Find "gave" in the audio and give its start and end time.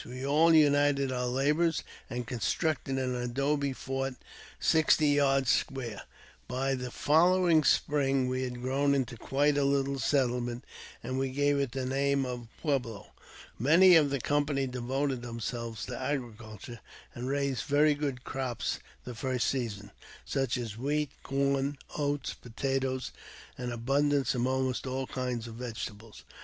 11.29-11.59